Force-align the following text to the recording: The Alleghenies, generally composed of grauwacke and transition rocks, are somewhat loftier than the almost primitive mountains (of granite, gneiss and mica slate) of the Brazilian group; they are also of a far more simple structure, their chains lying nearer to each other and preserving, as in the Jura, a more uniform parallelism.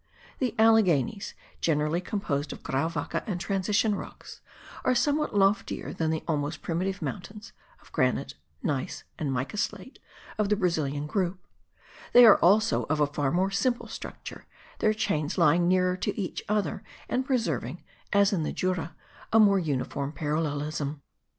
The 0.39 0.55
Alleghenies, 0.57 1.35
generally 1.61 2.01
composed 2.01 2.51
of 2.51 2.63
grauwacke 2.63 3.21
and 3.27 3.39
transition 3.39 3.93
rocks, 3.93 4.41
are 4.83 4.95
somewhat 4.95 5.35
loftier 5.35 5.93
than 5.93 6.09
the 6.09 6.23
almost 6.27 6.63
primitive 6.63 7.03
mountains 7.03 7.53
(of 7.83 7.91
granite, 7.91 8.33
gneiss 8.63 9.03
and 9.19 9.31
mica 9.31 9.57
slate) 9.57 9.99
of 10.39 10.49
the 10.49 10.55
Brazilian 10.55 11.05
group; 11.05 11.45
they 12.13 12.25
are 12.25 12.37
also 12.37 12.85
of 12.89 12.99
a 12.99 13.05
far 13.05 13.29
more 13.31 13.51
simple 13.51 13.87
structure, 13.87 14.47
their 14.79 14.95
chains 14.95 15.37
lying 15.37 15.67
nearer 15.67 15.95
to 15.95 16.19
each 16.19 16.41
other 16.49 16.81
and 17.07 17.23
preserving, 17.27 17.83
as 18.11 18.33
in 18.33 18.41
the 18.41 18.51
Jura, 18.51 18.95
a 19.31 19.39
more 19.39 19.59
uniform 19.59 20.13
parallelism. 20.13 21.03